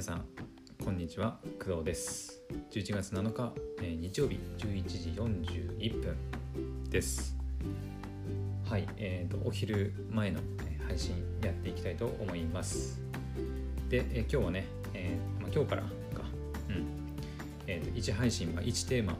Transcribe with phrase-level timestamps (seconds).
[0.00, 0.24] 皆さん
[0.82, 1.38] こんにちは。
[1.62, 2.40] 工藤です。
[2.70, 3.52] 11月7日、
[3.82, 5.10] えー、日曜日11時
[5.78, 6.16] 41分
[6.88, 7.36] です。
[8.64, 10.40] はいえーと、お昼前の
[10.86, 12.98] 配信やっていきたいと思います。
[13.90, 14.64] で、えー、今日はね、
[14.94, 15.88] えー、まあ、今日からか。
[16.70, 16.86] うん。
[17.66, 19.16] えーと、1配信は1テーマっ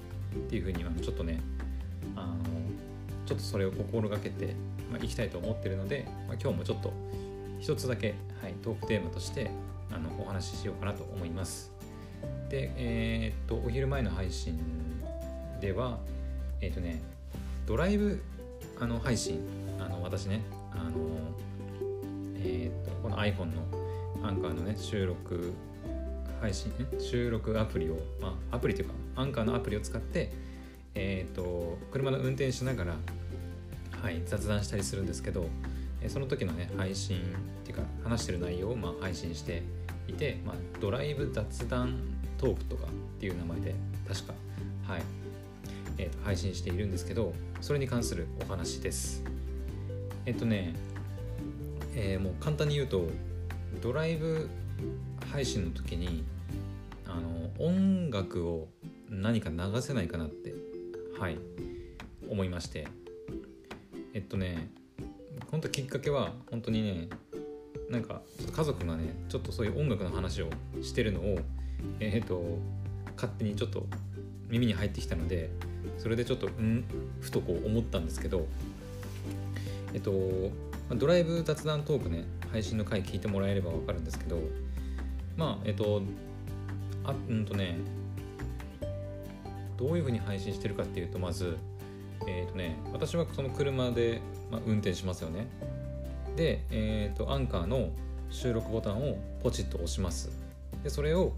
[0.48, 1.42] ていうふうにちょっとね
[2.16, 2.36] あの
[3.26, 4.54] ちょっとそれを心がけて、
[4.90, 6.90] まあ、いきたいと思ってるので、まあ、今日もちょっと
[7.60, 9.50] 一つだけ、はい、トークテーマとして
[9.92, 11.70] あのお話ししようかなと思います。
[12.48, 14.58] で、えー、っと、お昼前の配信
[15.60, 15.98] では、
[16.60, 17.00] えー、っとね、
[17.66, 18.22] ドライブ
[18.78, 19.40] あの配信、
[19.78, 20.90] あの私ね、あの
[22.36, 23.62] えー、っと、この iPhone の
[24.22, 25.52] アンカーのね、収録
[26.40, 30.32] 配信、収録アプリを、まあ、アプリというか、アンカーのアプリを使って、
[30.94, 32.96] えっと、車の運転しながら、
[34.02, 35.46] はい、雑談したりするんですけど、
[36.08, 37.20] その時のね配信っ
[37.64, 39.62] ていうか話してる内容をま配信して
[40.08, 41.98] いて、まあ、ドライブ雑談
[42.38, 42.88] トークとかっ
[43.20, 43.74] ていう名前で
[44.08, 44.34] 確か、
[44.86, 45.02] はい
[45.98, 49.22] えー、と配信しているんですけどそれに関するお話です。
[50.26, 50.74] えっとね、
[51.94, 53.08] えー、もう簡単に言うと
[53.82, 54.48] ドライブ
[55.30, 56.24] 配信の時に
[57.06, 58.68] あの音楽を
[59.08, 60.54] 何か流せないかなって
[61.18, 61.38] はい
[62.28, 62.88] 思いまして。
[64.12, 64.70] えっとね
[65.50, 67.08] 本当きっかけは本当にね
[67.88, 68.22] なんか
[68.54, 70.50] 家族がねちょっとそういう音楽の話を
[70.82, 71.38] してるのを
[71.98, 72.58] えっ、ー、と
[73.16, 73.86] 勝手にちょっと
[74.48, 75.50] 耳に入ってきたので
[75.98, 76.84] それでちょっとうん
[77.20, 78.46] ふとこう思ったんですけど
[79.92, 80.12] えっと
[80.94, 84.40] ドライブ雑談トークね配信の回聞いてもらえれば分かるんですけど
[85.36, 86.02] まあえっと
[87.04, 87.78] あうんとね
[89.76, 91.56] どういうふうに配信してるかっていうとまず
[92.26, 94.20] えっ、とね私はその車で、
[94.50, 95.46] まあ、運転しますよね。
[96.36, 97.90] で、えーと、アンカーの
[98.30, 100.30] 収録ボタンをポチッと押します。
[100.82, 101.32] でそれを、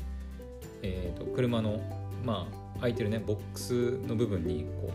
[0.83, 1.81] えーと、車の
[2.25, 4.91] まあ空いてるねボックスの部分にこ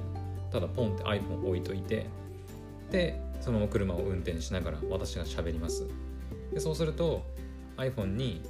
[0.50, 2.06] うただポンって iPhone を置いといて
[2.91, 5.88] でそのまま車を運転しながら私が喋ります。
[6.53, 7.24] でそうすると
[7.78, 8.41] iPhone に、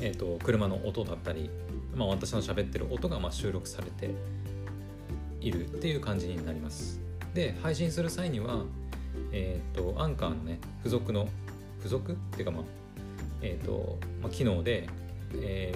[0.00, 1.48] えーと、車の音だったり、
[1.94, 4.10] まあ、私の喋ってる音がまあ収録されて
[5.40, 7.03] いるっていう感じになります。
[7.34, 8.64] で配信する際には
[9.32, 11.28] えっ、ー、とアンカーのね付属の
[11.78, 12.12] 付属？
[12.12, 12.62] っていうかまあ
[13.42, 14.88] えっ、ー、と、まあ、機能で、
[15.34, 15.74] え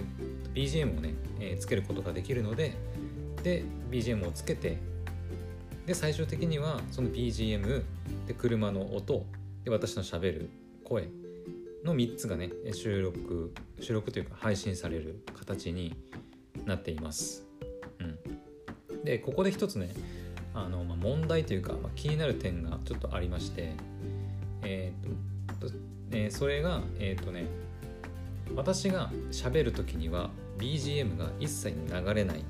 [0.52, 2.74] ー、BGM をね、えー、つけることができるので
[3.42, 4.78] で BGM をつけて
[5.86, 7.82] で最終的にはその BGM
[8.26, 9.24] で車の音
[9.64, 10.50] で私のしゃべる
[10.84, 11.08] 声
[11.84, 15.94] の3つがね収録収録というか配信される形に
[16.66, 17.46] なっています。
[18.00, 19.90] うん、でここで一つね
[20.64, 23.72] あの、まあ、問題というか、まあ、気になる点がちょっとありまして、
[24.62, 25.72] えーと
[26.10, 27.46] えー、それが、えっ、ー、とね、
[28.54, 32.44] 私が喋る時には BGM が一切流れない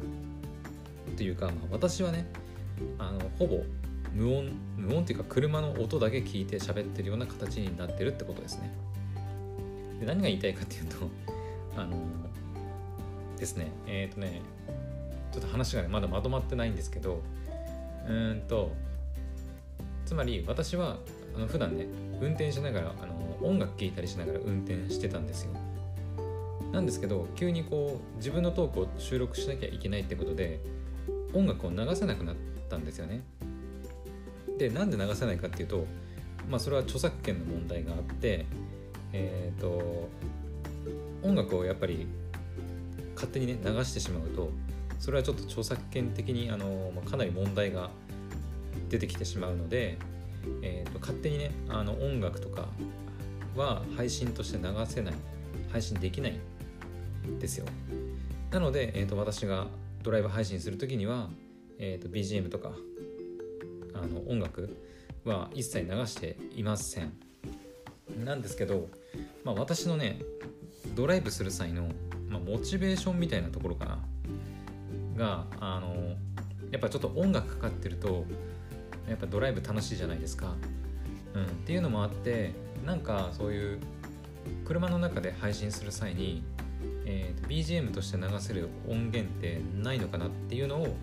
[1.16, 2.26] というか、まあ、私はね
[2.98, 3.62] あのほぼ
[4.14, 8.72] 無音無音っていうか車の音だけ聞いて喋ってるような形になってるってことですね。
[10.00, 10.96] で何が言いたいかっていうと
[11.76, 11.96] あの
[13.36, 14.40] ですねえっ、ー、とね
[15.32, 17.20] ちょっと話が、ね、まだまとまってないんですけど
[18.08, 18.72] うんと
[20.04, 20.96] つまり私は
[21.36, 21.86] あの普段ね
[22.20, 25.52] 運転しながらあの音楽聴いたりしながら運転してたんですよ。
[26.72, 30.60] なんですけど急にこう自分のトークを収録しなきゃいけないってことで
[31.32, 32.36] 音楽を流せなくなっ
[32.68, 33.22] たんですよね。
[34.58, 35.86] でなんで流せないかっていうと
[36.50, 38.46] まあそれは著作権の問題があって
[39.12, 40.08] えっ、ー、と
[41.22, 42.06] 音楽をやっぱり
[43.14, 44.50] 勝手にね流してしまうと
[44.98, 47.90] それはちょっと著作権的にあの、ま、かなり問題が
[48.88, 49.98] 出てきてしまうので、
[50.62, 52.66] えーと、勝手にねあの音楽とか
[53.56, 55.14] は配信として流せない
[55.72, 56.38] 配信できない
[57.26, 57.66] んですよ。
[58.50, 59.66] なので、えーと、私が
[60.02, 61.28] ドライブ配信する時には、
[61.78, 62.72] えーと、BGM とか
[63.94, 64.76] あの音楽
[65.24, 67.12] は一切流していません。
[68.24, 68.88] なんですけど、
[69.44, 70.20] まあ、私のね
[70.94, 71.88] ドライブする際の、
[72.28, 73.98] まあ、モチベーションみたいなところかな。
[75.18, 76.16] があの
[76.70, 78.24] やっぱちょっと音楽かかってると
[79.08, 80.54] やっぱドライブ楽しいじゃないですか、
[81.34, 82.52] うん、っていうのもあって
[82.86, 83.80] なんかそういう
[84.64, 86.42] 車の中で配信する際に、
[87.04, 90.96] えー、BGM として流せる音源ってないのかなっていうのを、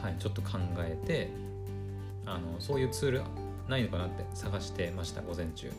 [0.00, 1.30] はい、ちょっと考えて
[2.26, 3.22] あのそういうツール
[3.68, 5.70] ないのかなって探してました午前中、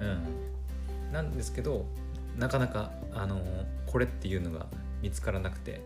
[0.00, 1.86] うん、なんですけど
[2.38, 3.40] なかなかあの
[3.86, 4.66] これっていうのが
[5.02, 5.80] 見つからなくて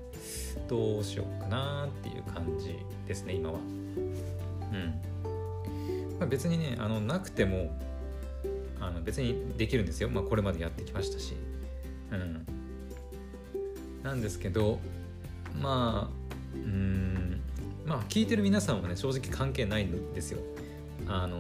[0.69, 2.79] どうしようかなっていう感じ
[3.09, 3.59] ですね今は。
[3.59, 7.77] うん、まあ、別にねあのなくても
[8.81, 11.35] あの別にできるんですよ、まあ、これまでやってきましたし。
[12.13, 12.47] うん。
[14.03, 14.79] なんですけど
[15.61, 17.41] まあうん。
[17.87, 20.41] まあ聞いてる皆さんはね正直関係ないんですよ。
[21.09, 21.39] あの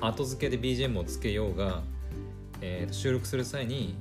[0.00, 1.82] 後付けで BGM をつけようが、
[2.60, 3.96] えー、収録する際に、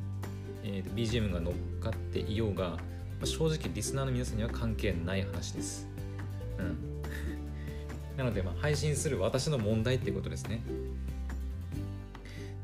[0.64, 2.78] えー、と BGM が乗ってかっていようが、ま
[3.24, 5.88] あ、正直リスナーの皆さんには関係ない話です。
[6.58, 6.78] うん。
[8.18, 10.62] なので、まあ、配信する私の問題っていうことですね。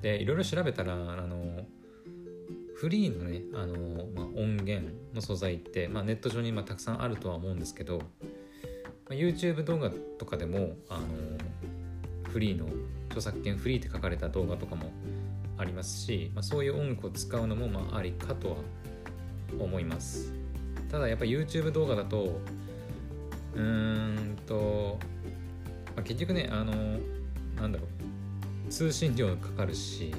[0.02, 1.66] でいろいろ調べたらあの
[2.76, 8.04] フリーのねあの、まあ、音源の素材って、まあ、ネット上にまたくさんあるとは思うんですけど、ま
[9.12, 9.90] あ、YouTube 動画
[10.20, 11.08] とかでもあの
[12.30, 12.68] フリーの
[13.08, 14.92] 著作権フリーって書かれた動画とかも
[15.58, 18.56] ありますし、まあ、そういう音楽を使うのもまあありかとは
[19.60, 20.32] 思います。
[20.92, 22.40] ただやっぱ YouTube 動画だと
[23.56, 25.00] うーんと、
[25.96, 26.74] まあ、結局ねあの
[27.56, 27.88] なんだろ
[28.68, 30.14] う通信料かかるし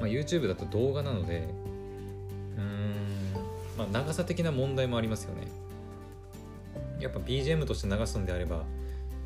[0.00, 1.48] まあ、YouTube だと動画なので
[2.56, 2.96] うーん、
[3.76, 5.48] まあ、長さ的な問題もありますよね。
[7.00, 8.64] やっぱ BGM として流すのであれば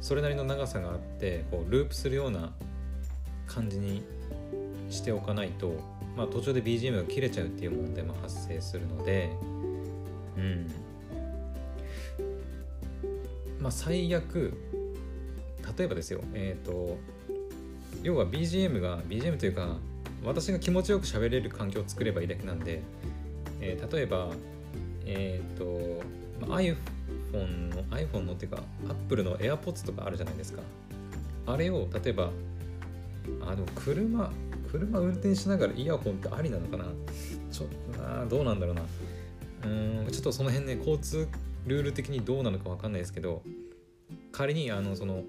[0.01, 2.53] それなりの長さがあってこうループするような
[3.47, 4.03] 感じに
[4.91, 5.81] しておかないと、
[6.17, 9.31] まあ、途中で BGM が切れちゃうっていう問題も発生するので
[10.37, 10.71] うん
[13.61, 14.53] まあ最悪
[15.79, 16.99] 例えばですよえっ、ー、と
[18.03, 19.77] 要は BGM が BGM というか
[20.25, 22.81] 私が気持ちよく喋れる環境を作ればいいだけなんで、
[23.61, 24.31] えー、例えば、
[25.05, 26.03] えっ、ー、と、
[26.47, 30.63] iPhone の、iPhone のっていうか、Apple の AirPods とかあるじゃないですか。
[31.47, 32.31] あれを、例えば、
[33.45, 34.33] あの、車、
[34.73, 36.87] 車運転しながらイヤホンってありなのかな？
[37.51, 38.83] ちょっとな、どうなんだろうな。
[39.65, 41.29] うん、ちょっとその辺ね、交通
[41.67, 43.43] ルール的にどうなのかわかんないですけど、
[44.33, 45.23] 仮に、あの、その、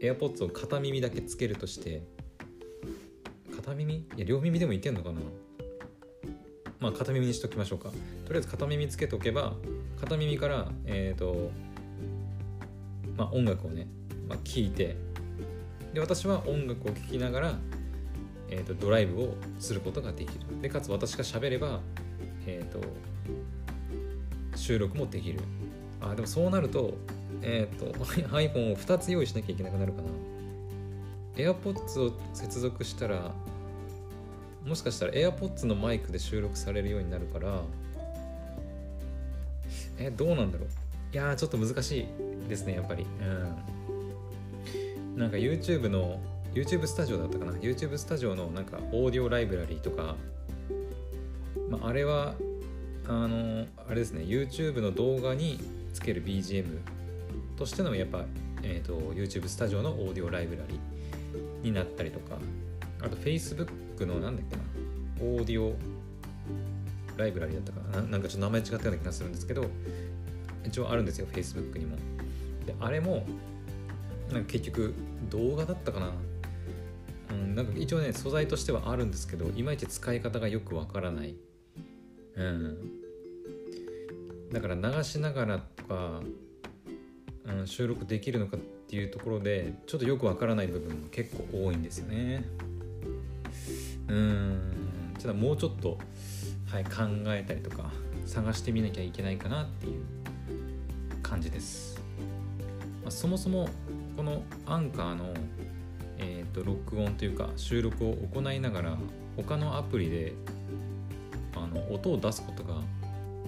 [0.00, 2.02] AirPods を片耳だけつけるとして、
[3.56, 3.94] 片耳？
[3.94, 5.20] いや両耳でもいけんのかな？
[6.78, 7.90] まあ片耳にしときましょうか。
[8.26, 9.54] とりあえず片耳つけとけば
[10.00, 11.50] 片耳からえっ、ー、と
[13.18, 13.86] まあ音楽をね、
[14.26, 14.96] まあ、聞いて
[15.92, 17.58] で私は音楽を聴きながら、
[18.50, 20.60] えーと、ドライブをすることができる。
[20.60, 21.80] でかつ私が喋れば
[22.46, 22.80] えっ、ー、と
[24.56, 25.40] 収録もできる。
[26.00, 26.94] あでもそうなると
[27.42, 30.08] えっ、ー、と iPhone を2つ用意しなきゃいけなくなるかな。
[31.36, 33.32] AirPods を接続したら
[34.66, 37.62] もしかしたら AirPods のマイクで収録されるようになるから
[39.98, 40.68] えどうなんだろう。
[41.12, 43.06] いやちょっと難しいですねやっぱり。
[43.20, 45.18] うん。
[45.18, 46.20] なんか YouTube の
[46.54, 50.16] YouTube スタジオだったかな？YouTube スタジオのなんかオーディオライブラリーとか、
[51.68, 52.34] まあ、あれは
[53.06, 54.24] あのあれですね。
[54.24, 55.60] YouTube の動画に
[55.92, 56.78] つける BGM
[57.56, 58.24] としてのやっぱ、
[58.62, 62.38] えーと、と YouTube スタジオのオーディオライブラリーになったりとか。
[63.02, 64.62] あと Facebook のなんだっけな？
[65.22, 65.74] オーディオ
[67.16, 69.66] ライブラリーだったかななんかちょっと名前違ったような気がするんですけど。
[70.64, 71.96] 一応あるんですよ Facebook にも。
[72.66, 73.26] であれも
[74.30, 74.94] なんか結局
[75.30, 76.12] 動画だったかな、
[77.40, 81.34] なんか一応ね素材としてはあるんですけどいまいち使い方がよくわからない。
[82.36, 82.78] うん。
[84.52, 86.20] だから流しながらとか、
[87.44, 92.44] うん、収録できるのかっていうところでちょっとよくわからない部分も結構多いんですよね。
[94.08, 94.80] うん。
[95.20, 95.98] ちょっともうちょっと、
[96.70, 96.90] はい、考
[97.26, 97.92] えたりとか
[98.24, 100.02] 探してみなきゃいけないかなっていう
[101.22, 102.00] 感じです、
[103.02, 103.68] まあ、そもそも
[104.16, 105.34] このアンカーの、
[106.50, 108.98] と、録音というか収録を行いながら
[109.36, 110.34] 他のアプリで
[111.54, 112.80] あの音を出すことが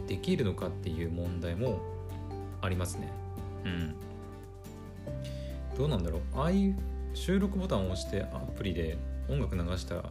[0.06, 1.80] できるのかっていう問題も
[2.60, 3.08] ありますね。
[3.64, 3.94] うん。
[5.76, 6.20] どうなんだろう。
[6.34, 6.76] ああいう
[7.14, 8.96] 収録ボタンを押してアプリで
[9.28, 10.04] 音楽流したら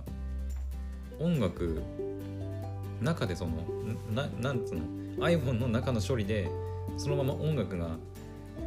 [1.19, 1.81] 音楽
[3.01, 3.63] 中でその
[4.13, 4.81] ななんつうの
[5.25, 6.49] iPhone の中の処理で
[6.97, 7.97] そのまま音楽が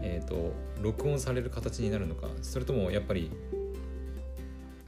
[0.02, 0.52] えっ、ー、と
[0.83, 3.31] 録音される形になるのかそれともやっぱり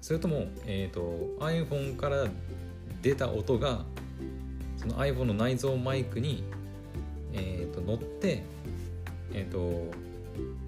[0.07, 2.29] それとも、えーと、iPhone から
[3.03, 3.85] 出た音が
[4.77, 6.45] その iPhone の内蔵マイクに、
[7.33, 8.45] えーと、乗って、
[9.35, 9.93] えーと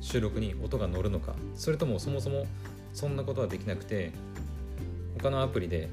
[0.00, 1.36] 収録に音が乗るのか。
[1.54, 2.46] それともそもそも
[2.92, 4.10] そんなことはできなくて
[5.18, 5.88] 他のアプリで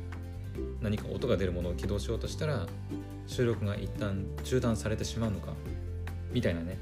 [0.81, 2.65] 何か音が出るものを起動しようとしたら
[3.27, 5.53] 収録が一旦中断されてしまうのか。
[6.31, 6.79] みたいなね。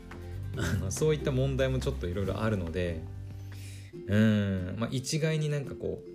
[0.88, 3.02] そういった問題もちょっといろいろあるので
[4.08, 6.13] うんまあ一概になんかこう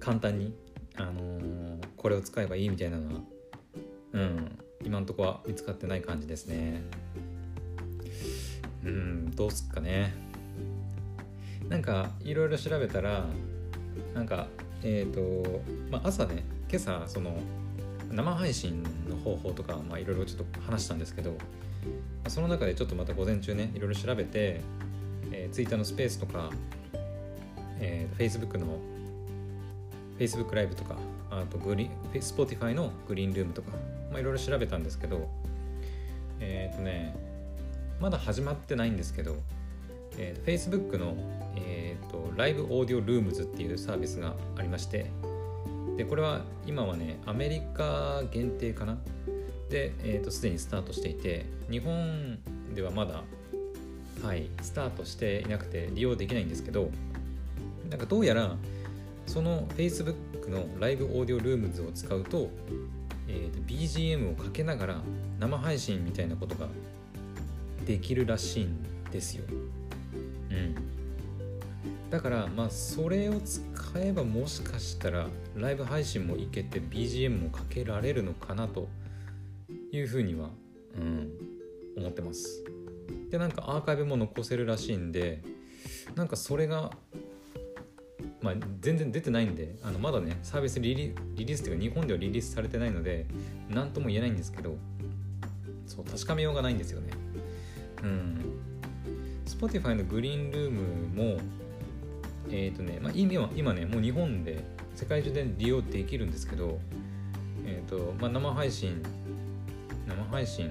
[0.00, 0.54] 簡単に、
[0.96, 3.20] あのー、これを使えばいいみたいなのは
[4.12, 6.82] うん今んとこは見つかってない感じですね。
[8.84, 10.12] うんどうすっかね。
[11.68, 13.26] なんかいろいろ調べたら
[14.14, 14.48] なんか
[14.82, 17.38] えっ、ー、と、まあ、朝ね今朝その
[18.10, 21.36] 生配信の方法とかいろいろちょっと話したんですけど
[22.28, 24.62] その中でちょっとまた午前中ねいろいろ調べて、
[25.30, 26.50] えー、Twitter のスペースとか、
[27.78, 28.78] えー、Facebook の
[30.20, 30.96] Facebook ライブとか
[31.30, 33.70] あとグリ Spotify のグリーンルームとか
[34.12, 35.30] いろいろ調べたんですけど
[36.40, 37.16] えっ、とね
[38.00, 39.36] まだ始まってないんですけど、
[40.18, 41.14] えー、Facebook の、
[41.56, 45.06] えーと、ライブオーディオルームズっていうサービスがありまして
[45.96, 48.98] でこれは今はねアメリカ限定かな？
[49.70, 52.38] で、えーと、すでにスタートしていて日本
[52.74, 53.22] ではまだ
[54.22, 56.90] はいスタートしていなくて利用できないんですけど
[57.88, 58.56] なんかどうやら
[59.30, 62.50] その Facebook のライブオーディオルームズを使うと,、
[63.28, 65.02] えーと BGM をかけながら
[65.38, 66.66] 生配信みたいなことが
[67.86, 68.82] できるらしいん
[69.12, 69.44] ですよ。
[70.50, 70.74] うん。
[72.10, 73.62] だからまあそれを使
[73.94, 78.88] えばもしかしたらライブ配信もいけて BGM もかけられるのかなと
[79.92, 80.50] いうふうには、
[80.98, 81.30] うん、
[81.96, 82.64] 思ってます。
[83.30, 85.40] でなんかアーカイブも残せるらしいんで
[86.16, 86.90] なんかそれが
[88.42, 93.26] まあ、全然出てないんであのまだねサービスリリリリースというか日本ではリリースされてないので
[93.68, 94.76] 何とも言えないんですけど
[95.86, 97.08] そう確かめようがないんですよね。
[98.04, 98.40] うん。
[99.44, 101.40] Spotify のグリーンルームも
[102.48, 106.78] えっ、ー、とね、まあ、今今ねもう日本で世界中で利用できるんですけど
[107.66, 109.02] えっ、ー、とまあ生配信
[110.06, 110.70] 生配信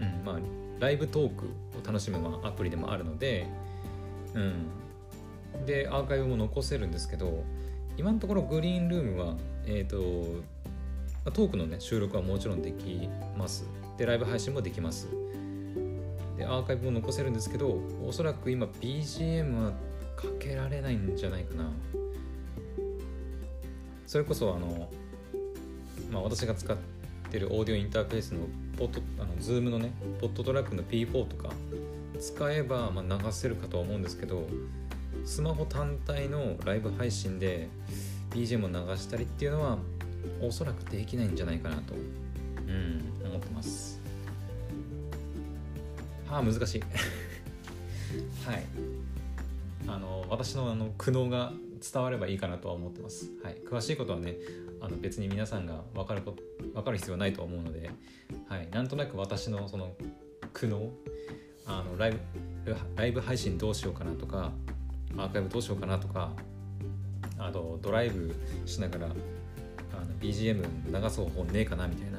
[0.00, 0.38] うんまあ
[0.80, 1.44] ライブトーク
[1.80, 3.46] を楽しむアプリでもあるので
[4.34, 4.81] うん。
[5.66, 7.44] でアーカイブも残せるんですけど
[7.96, 10.42] 今のところグリーンルームはえっ、ー、
[11.24, 13.64] とトークのね収録はもちろんできます。
[13.96, 15.08] でライブ配信もできます。
[16.36, 19.70] でアーカイブも残せるんですけどおそらく今 BGM は
[20.16, 21.70] かけられないんじゃないかな。
[24.06, 24.90] それこそあの
[26.10, 26.76] まあ私が使っ
[27.30, 28.40] てるオーディオインターフェースの
[28.76, 31.50] ポットあの Zoom のねポットトラックの P4 とか
[32.20, 34.46] 使えばまあ流せるかとは思うんですけど
[35.24, 37.68] スマホ単体のライブ配信で
[38.30, 39.78] BGM を流したりっていうのは
[40.40, 44.00] おそらくできないんじゃないかなと、うん、思ってます。
[46.26, 46.82] はあ難しい。
[48.46, 48.64] はい。
[49.88, 51.52] あの私のあの苦悩が
[51.82, 54.36] 伝わればいいかなとは思ってます、はい、詳しいことはね
[54.80, 56.34] あの別に皆さんが分かるこ
[56.72, 57.90] 分かる必要はないと思うので、
[58.48, 59.94] はい、なんとなく私のその
[60.52, 60.90] 苦悩
[61.66, 62.12] あのライ
[62.64, 64.52] ブライブ配信どうしようかなとか
[65.16, 66.30] アーカイブどうしようかなとか
[67.38, 68.34] あとドライブ
[68.66, 69.14] しながらあの
[70.20, 70.62] BGM
[71.02, 72.18] 流す方法ねえかなみたいな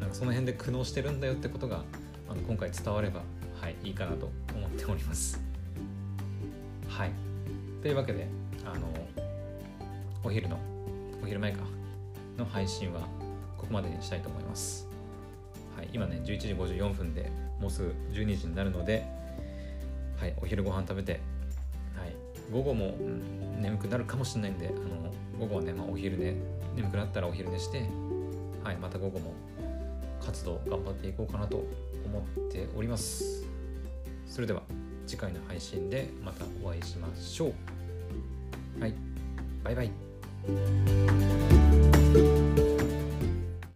[0.00, 1.82] なんかその辺で苦悩してるんだよってことが
[2.28, 3.22] あの今回伝われば、
[3.60, 5.40] はい、いいかなと思っております。
[6.88, 7.10] はい
[7.82, 8.26] というわけで
[8.64, 8.86] あの
[10.24, 10.58] お昼の
[11.22, 11.58] お昼前か
[12.38, 13.00] の配信は
[13.56, 14.88] ここまでにしたいと思います。
[15.76, 17.30] はい、今ね11時54分で
[17.60, 19.06] もうすぐ12時になるので、
[20.18, 21.20] はい、お昼ご飯食べて、
[22.52, 26.34] 午後も、うん、眠くなるかもしれないんであの午後はね、まあ、お昼寝
[26.74, 27.88] 眠くなったらお昼寝して、
[28.62, 29.32] はい、また午後も
[30.24, 31.64] 活動頑張っていこうかなと
[32.04, 33.44] 思っております。
[34.26, 34.62] それでは
[35.06, 37.52] 次回の配信でまたお会いしましょ
[38.78, 38.80] う。
[38.80, 38.94] はい
[39.64, 39.90] バイバイ